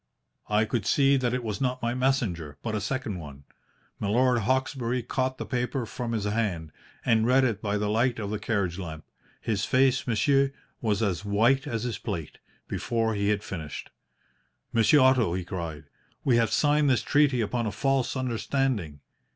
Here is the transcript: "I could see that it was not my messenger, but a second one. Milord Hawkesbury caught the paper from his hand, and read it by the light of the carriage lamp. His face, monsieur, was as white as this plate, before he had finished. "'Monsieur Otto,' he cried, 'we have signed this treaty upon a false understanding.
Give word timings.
"I 0.49 0.65
could 0.65 0.87
see 0.87 1.15
that 1.17 1.31
it 1.31 1.43
was 1.43 1.61
not 1.61 1.83
my 1.83 1.93
messenger, 1.93 2.57
but 2.63 2.73
a 2.73 2.81
second 2.81 3.19
one. 3.19 3.43
Milord 3.99 4.39
Hawkesbury 4.39 5.03
caught 5.03 5.37
the 5.37 5.45
paper 5.45 5.85
from 5.85 6.13
his 6.13 6.23
hand, 6.25 6.71
and 7.05 7.27
read 7.27 7.43
it 7.43 7.61
by 7.61 7.77
the 7.77 7.87
light 7.87 8.17
of 8.17 8.31
the 8.31 8.39
carriage 8.39 8.79
lamp. 8.79 9.05
His 9.39 9.63
face, 9.63 10.07
monsieur, 10.07 10.53
was 10.81 11.03
as 11.03 11.23
white 11.23 11.67
as 11.67 11.83
this 11.83 11.99
plate, 11.99 12.39
before 12.67 13.13
he 13.13 13.29
had 13.29 13.43
finished. 13.43 13.91
"'Monsieur 14.73 15.01
Otto,' 15.01 15.35
he 15.35 15.43
cried, 15.45 15.83
'we 16.23 16.37
have 16.37 16.51
signed 16.51 16.89
this 16.89 17.03
treaty 17.03 17.39
upon 17.39 17.67
a 17.67 17.71
false 17.71 18.15
understanding. 18.17 19.01